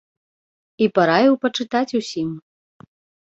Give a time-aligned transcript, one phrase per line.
[0.85, 2.29] І параіў пачытаць усім.